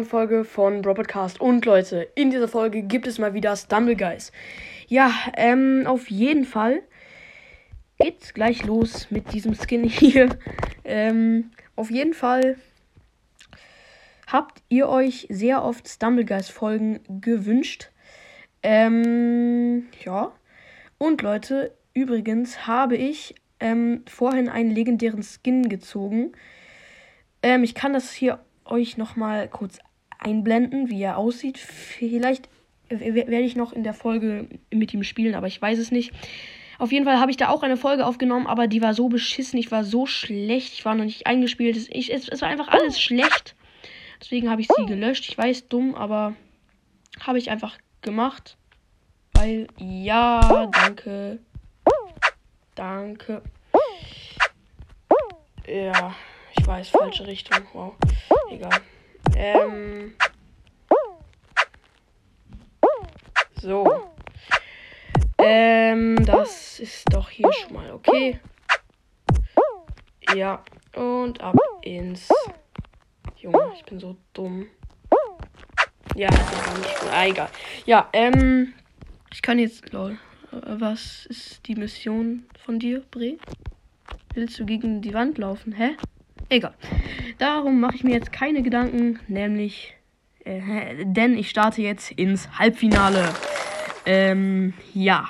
[0.00, 1.42] neuen Folge von Bro Podcast.
[1.42, 4.32] Und Leute, in dieser Folge gibt es mal wieder Stumble Guys.
[4.88, 6.82] Ja, ähm, auf jeden Fall
[7.98, 10.38] geht's gleich los mit diesem Skin hier.
[10.84, 12.56] ähm, auf jeden Fall
[14.26, 17.90] habt ihr euch sehr oft Stumble Guys Folgen gewünscht.
[18.62, 20.32] Ähm, ja.
[20.96, 26.32] Und Leute, übrigens habe ich ähm, vorhin einen legendären Skin gezogen.
[27.42, 29.78] Ähm, ich kann das hier euch noch mal kurz
[30.20, 31.58] einblenden, wie er aussieht.
[31.58, 32.48] Vielleicht
[32.88, 36.12] werde ich noch in der Folge mit ihm spielen, aber ich weiß es nicht.
[36.78, 39.58] Auf jeden Fall habe ich da auch eine Folge aufgenommen, aber die war so beschissen,
[39.58, 41.76] ich war so schlecht, ich war noch nicht eingespielt.
[41.90, 43.54] Ich, es, es war einfach alles schlecht.
[44.20, 45.28] Deswegen habe ich sie gelöscht.
[45.28, 46.34] Ich weiß, dumm, aber
[47.20, 48.56] habe ich einfach gemacht.
[49.34, 51.38] Weil, ja, danke.
[52.74, 53.42] Danke.
[55.66, 56.14] Ja,
[56.58, 57.58] ich weiß, falsche Richtung.
[57.72, 57.94] Wow.
[58.50, 58.80] Egal.
[59.42, 60.12] Ähm.
[63.62, 63.86] So.
[65.38, 68.38] Ähm, das ist doch hier schon mal okay.
[70.34, 70.62] Ja,
[70.94, 72.28] und ab ins.
[73.38, 74.66] Junge, ich bin so dumm.
[76.14, 76.28] Ja,
[77.10, 77.48] ah, egal.
[77.86, 78.74] Ja, ähm,
[79.32, 80.18] ich kann jetzt, lol.
[80.50, 83.38] Was ist die Mission von dir, Bre?
[84.34, 85.72] Willst du gegen die Wand laufen?
[85.72, 85.96] Hä?
[86.48, 86.74] Egal.
[87.38, 89.94] Darum mache ich mir jetzt keine Gedanken, nämlich,
[90.44, 93.28] äh, denn ich starte jetzt ins Halbfinale.
[94.06, 95.28] Ähm, ja.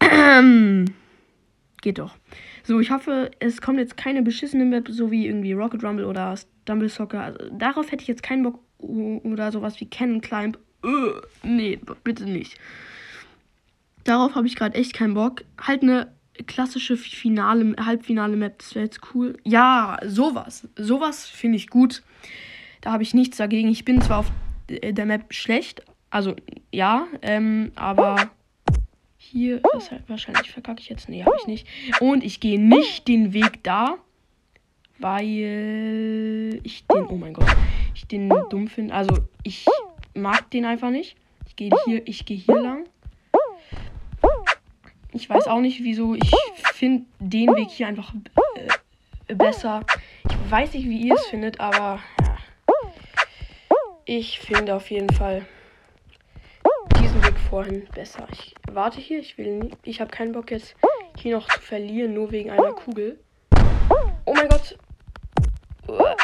[1.80, 2.16] Geht doch.
[2.64, 6.36] So, ich hoffe, es kommt jetzt keine beschissene Map, so wie irgendwie Rocket Rumble oder
[6.36, 7.20] Stumble Soccer.
[7.20, 8.60] Also, darauf hätte ich jetzt keinen Bock.
[8.78, 10.58] Oder sowas wie Cannon Climb.
[10.84, 12.58] Uh, nee, bitte nicht.
[14.04, 15.44] Darauf habe ich gerade echt keinen Bock.
[15.60, 16.12] Halt eine
[16.46, 19.36] klassische Finale, Halbfinale Map, das wäre jetzt cool.
[19.44, 20.68] Ja, sowas.
[20.76, 22.02] Sowas finde ich gut.
[22.80, 23.68] Da habe ich nichts dagegen.
[23.68, 24.32] Ich bin zwar auf
[24.68, 26.34] der Map schlecht, also
[26.70, 28.30] ja, ähm, aber
[29.16, 31.08] hier ist halt wahrscheinlich verkacke ich jetzt.
[31.08, 31.66] Nee, habe ich nicht.
[32.00, 33.96] Und ich gehe nicht den Weg da,
[34.98, 37.46] weil ich den, oh mein Gott,
[37.94, 38.94] ich den dumm finde.
[38.94, 39.64] Also ich
[40.14, 41.16] mag den einfach nicht.
[41.46, 42.81] Ich gehe hier, ich gehe hier lang.
[45.22, 46.16] Ich weiß auch nicht, wieso.
[46.16, 46.32] Ich
[46.74, 48.12] finde den Weg hier einfach
[48.56, 49.86] äh, besser.
[50.28, 52.00] Ich weiß nicht, wie ihr es findet, aber.
[54.04, 55.46] Ich finde auf jeden Fall
[57.00, 58.26] diesen Weg vorhin besser.
[58.32, 59.20] Ich warte hier.
[59.20, 59.76] Ich will nicht.
[59.84, 60.74] Ich habe keinen Bock jetzt
[61.16, 63.20] hier noch zu verlieren, nur wegen einer Kugel.
[64.24, 64.76] Oh mein Gott.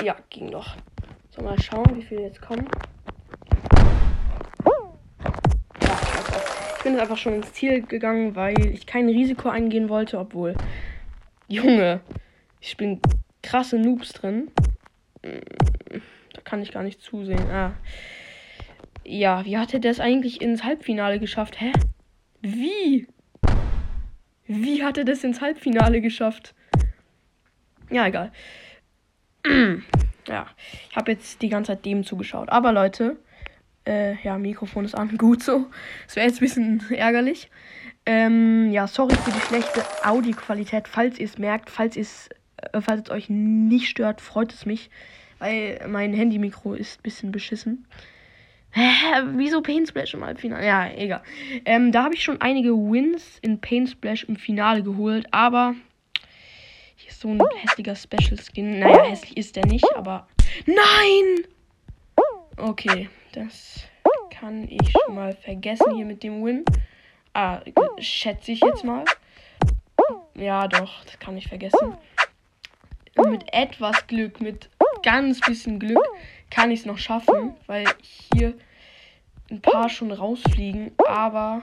[0.03, 0.75] Ja, ging doch.
[1.31, 2.69] So, mal schauen, wie viele jetzt kommen.
[6.88, 10.54] Bin jetzt einfach schon ins Ziel gegangen, weil ich kein Risiko eingehen wollte, obwohl.
[11.47, 12.00] Junge,
[12.60, 13.00] ich bin
[13.43, 14.50] krasse Noobs drin.
[15.21, 17.50] Da kann ich gar nicht zusehen.
[17.50, 17.75] Ah.
[19.04, 21.60] Ja, wie hat er das eigentlich ins Halbfinale geschafft?
[21.60, 21.72] Hä?
[22.41, 23.06] Wie?
[24.47, 26.55] Wie hat er das ins Halbfinale geschafft?
[27.91, 28.32] Ja, egal.
[30.26, 30.47] ja,
[30.88, 32.49] ich habe jetzt die ganze Zeit dem zugeschaut.
[32.49, 33.19] Aber Leute,
[33.88, 35.66] äh, ja, Mikrofon ist an, gut so.
[36.06, 37.50] Das wäre jetzt ein bisschen ärgerlich.
[38.06, 40.88] Ähm, ja, sorry für die schlechte Audioqualität.
[40.88, 44.91] Falls ihr es merkt, falls, äh, falls es euch nicht stört, freut es mich.
[45.38, 47.87] Weil mein Handy-Mikro ist ein bisschen beschissen.
[48.71, 48.82] Hä,
[49.37, 50.66] wieso Pain Splash im Halbfinale?
[50.66, 51.22] Ja, egal.
[51.65, 55.75] Ähm, da habe ich schon einige Wins in Pain Splash im Finale geholt, aber
[56.97, 58.81] hier ist so ein hässlicher Special Skin.
[58.81, 60.28] Naja, hässlich ist der nicht, aber.
[60.66, 61.44] Nein!
[62.56, 63.09] Okay.
[63.33, 63.81] Das
[64.31, 66.65] kann ich schon mal vergessen hier mit dem Win.
[67.34, 67.61] Ah,
[67.99, 69.05] schätze ich jetzt mal.
[70.34, 71.97] Ja, doch, das kann ich vergessen.
[73.17, 74.71] Mit etwas Glück, mit
[75.03, 76.03] ganz bisschen Glück,
[76.50, 78.55] kann ich es noch schaffen, weil hier
[79.50, 80.93] ein paar schon rausfliegen.
[81.06, 81.62] Aber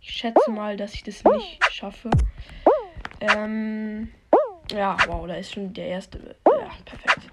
[0.00, 2.10] ich schätze mal, dass ich das nicht schaffe.
[3.20, 4.12] Ähm,
[4.70, 6.36] ja, wow, da ist schon der erste.
[6.46, 7.30] Ja, perfekt.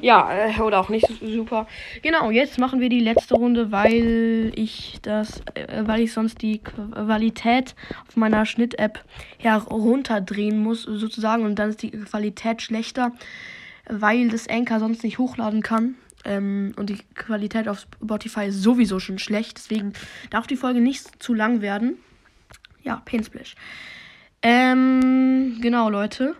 [0.00, 1.66] Ja, äh, oder auch nicht super.
[2.02, 6.58] Genau, jetzt machen wir die letzte Runde, weil ich das, äh, weil ich sonst die
[6.58, 7.74] Qualität
[8.08, 9.04] auf meiner Schnitt-App
[9.38, 11.44] herunterdrehen muss, sozusagen.
[11.44, 13.12] Und dann ist die Qualität schlechter,
[13.88, 15.96] weil das Anchor sonst nicht hochladen kann.
[16.24, 19.58] Ähm, und die Qualität auf Spotify ist sowieso schon schlecht.
[19.58, 19.92] Deswegen
[20.30, 21.98] darf die Folge nicht zu lang werden.
[22.82, 23.54] Ja, Painsplash.
[24.42, 26.34] Ähm, genau, Leute.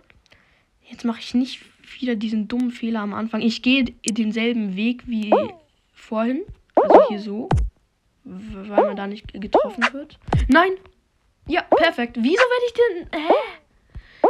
[0.83, 3.41] Jetzt mache ich nicht wieder diesen dummen Fehler am Anfang.
[3.41, 5.33] Ich gehe denselben Weg wie
[5.93, 6.43] vorhin.
[6.75, 7.49] Also hier so.
[8.23, 10.19] Weil man da nicht getroffen wird.
[10.47, 10.71] Nein!
[11.47, 12.17] Ja, perfekt.
[12.19, 13.21] Wieso werde ich denn.
[13.21, 13.33] Hä?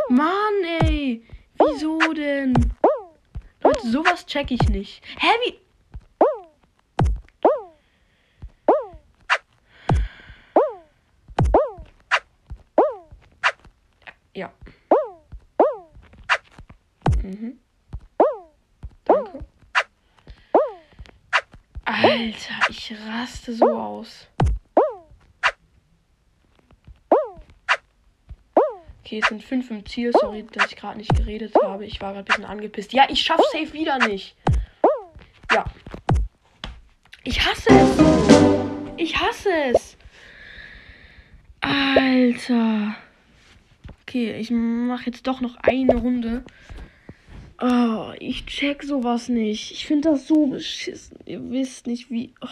[0.09, 1.23] Mann, ey.
[1.59, 2.53] Wieso denn?
[3.63, 5.03] Leute, sowas check ich nicht.
[5.19, 5.59] Hä, wie?
[14.33, 14.51] Ja.
[17.23, 17.59] Mhm.
[19.05, 19.45] Danke.
[21.85, 24.27] Alter, ich raste so aus.
[29.03, 30.13] Okay, es sind fünf im Ziel.
[30.13, 31.85] Sorry, dass ich gerade nicht geredet habe.
[31.85, 32.93] Ich war gerade ein bisschen angepisst.
[32.93, 34.37] Ja, ich schaff safe wieder nicht.
[35.51, 35.65] Ja.
[37.23, 37.99] Ich hasse es.
[38.95, 39.97] Ich hasse es.
[41.59, 42.95] Alter.
[44.03, 46.45] Okay, ich mache jetzt doch noch eine Runde.
[47.63, 49.71] Oh, ich check sowas nicht.
[49.71, 51.19] Ich finde das so beschissen.
[51.25, 52.33] Ihr wisst nicht, wie.
[52.41, 52.47] Oh.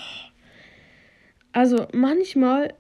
[1.52, 2.76] Also, manchmal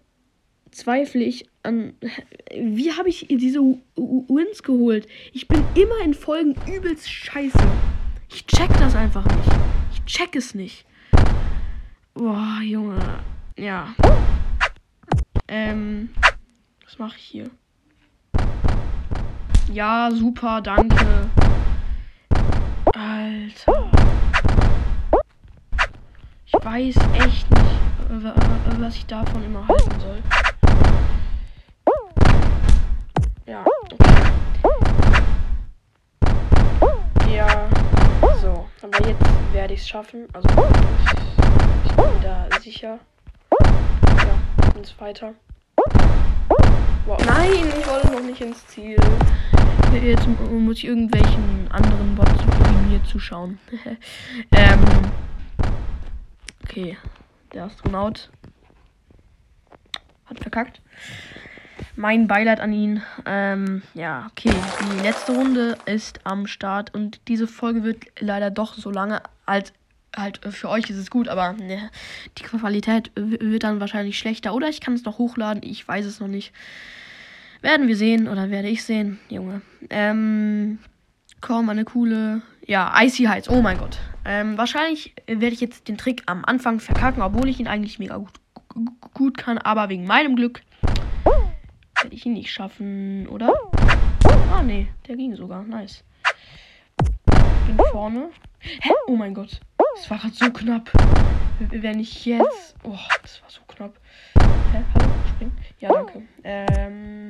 [0.69, 1.93] zweifle ich an.
[2.55, 5.07] Wie habe ich diese Wins geholt?
[5.33, 7.57] Ich bin immer in Folgen übelst scheiße.
[8.31, 9.59] Ich check das einfach nicht.
[9.93, 10.85] Ich check es nicht.
[12.13, 12.99] Boah, Junge.
[13.57, 13.95] Ja.
[15.47, 16.09] Ähm.
[16.85, 17.49] Was mache ich hier?
[19.73, 21.29] Ja, super, danke.
[26.63, 30.21] Weiß echt nicht, was ich davon immer halten soll.
[33.45, 33.97] Ja, okay.
[37.33, 37.69] Ja,
[38.41, 38.67] so.
[38.81, 40.27] Aber jetzt werde ich es schaffen.
[40.33, 40.49] Also,
[41.85, 42.99] ich bin da sicher.
[43.59, 45.33] Ja, ins weiter.
[47.05, 47.17] Wow.
[47.25, 48.97] Nein, ich wollte noch nicht ins Ziel.
[50.03, 52.43] Jetzt muss ich irgendwelchen anderen Bots
[52.89, 53.57] mir zuschauen.
[54.51, 55.28] ähm.
[56.69, 56.97] Okay.
[57.51, 58.29] Der Astronaut
[60.25, 60.81] hat verkackt.
[61.95, 63.01] Mein Beileid an ihn.
[63.25, 64.53] Ähm, ja, okay.
[64.53, 69.73] Die letzte Runde ist am Start und diese Folge wird leider doch so lange als
[70.15, 71.89] halt für euch ist es gut, aber ne,
[72.37, 74.53] die Qualität wird dann wahrscheinlich schlechter.
[74.53, 76.53] Oder ich kann es noch hochladen, ich weiß es noch nicht.
[77.61, 79.61] Werden wir sehen oder werde ich sehen, Junge.
[79.89, 80.79] Ähm,
[81.41, 82.41] komm, eine coole.
[82.69, 83.97] Ja, Icy Heights, oh mein Gott.
[84.25, 88.17] Ähm, wahrscheinlich werde ich jetzt den Trick am Anfang verkacken, obwohl ich ihn eigentlich mega
[88.17, 88.39] gut,
[89.15, 90.61] gut kann, aber wegen meinem Glück
[91.23, 93.51] werde ich ihn nicht schaffen, oder?
[94.53, 95.63] Ah, nee, der ging sogar.
[95.63, 96.03] Nice.
[97.65, 98.29] Bin vorne.
[98.59, 98.91] Hä?
[99.07, 99.61] Oh mein Gott.
[99.95, 100.91] Das war gerade so knapp.
[101.71, 102.75] Wenn ich jetzt.
[102.83, 103.99] Oh, das war so knapp.
[104.71, 104.83] Hä?
[104.93, 105.09] Hallo?
[105.27, 105.51] Spring?
[105.79, 106.21] Ja, danke.
[106.43, 107.29] Ähm.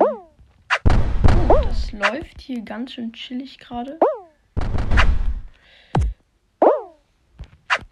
[1.48, 3.98] Oh, das läuft hier ganz schön chillig gerade.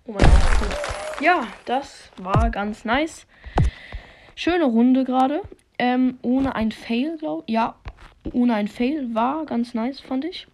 [0.07, 1.19] Oh mein Gott.
[1.19, 3.27] Ja, das war ganz nice.
[4.36, 5.42] Schöne Runde gerade.
[5.77, 7.54] Ähm, ohne ein Fail, glaube ich.
[7.54, 7.75] Ja,
[8.31, 10.48] ohne ein Fail war ganz nice, fand ich.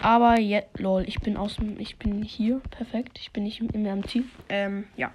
[0.00, 3.18] Aber jetzt, lol, ich bin aus dem, ich bin hier, perfekt.
[3.20, 4.24] Ich bin nicht mehr am Ziel.
[4.48, 5.12] Ähm, ja.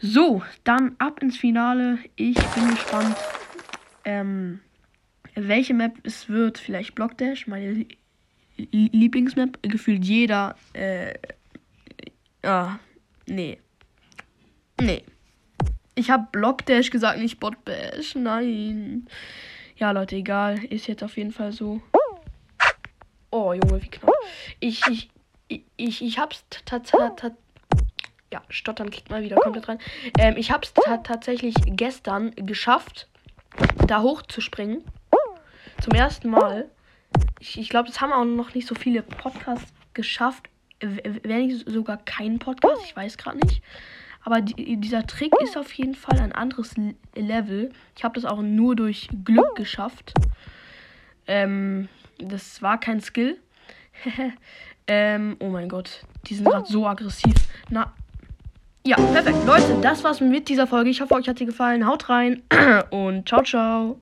[0.00, 1.98] So, dann ab ins Finale.
[2.16, 3.16] Ich bin gespannt,
[4.04, 4.60] ähm,
[5.34, 6.58] welche Map es wird.
[6.58, 7.86] Vielleicht Block Dash, meine
[8.56, 9.58] Lieblingsmap.
[9.62, 11.14] Gefühlt jeder, äh,
[12.44, 12.78] ah,
[13.26, 13.58] nee.
[14.80, 15.04] Nee.
[15.94, 18.14] Ich habe Block Dash gesagt, nicht Bot Bash.
[18.14, 19.06] Nein.
[19.76, 20.64] Ja, Leute, egal.
[20.64, 21.80] Ist jetzt auf jeden Fall so.
[23.30, 24.14] Oh, Junge, wie knapp.
[24.60, 25.10] Ich, ich,
[25.76, 27.32] ich, ich hab's tatsächlich.
[28.32, 29.78] Ja, stottern kriegt mal wieder komplett rein.
[30.18, 30.72] Ähm, ich hab's
[31.04, 33.08] tatsächlich gestern geschafft,
[33.86, 34.84] da hochzuspringen.
[35.80, 36.70] Zum ersten Mal.
[37.40, 40.48] Ich, ich glaube, das haben auch noch nicht so viele Podcasts geschafft.
[41.22, 43.62] Wenn nicht sogar kein Podcast, ich weiß gerade nicht.
[44.24, 46.74] Aber die, dieser Trick ist auf jeden Fall ein anderes
[47.14, 47.72] Level.
[47.96, 50.14] Ich habe das auch nur durch Glück geschafft.
[51.26, 51.88] Ähm,
[52.18, 53.38] das war kein Skill.
[54.86, 56.04] ähm, oh mein Gott.
[56.26, 57.34] Die sind gerade so aggressiv.
[57.68, 57.92] Na.
[58.86, 59.38] Ja, perfekt.
[59.46, 60.90] Leute, das war's mit dieser Folge.
[60.90, 61.86] Ich hoffe, euch hat sie gefallen.
[61.86, 62.42] Haut rein
[62.90, 63.92] und ciao, ciao.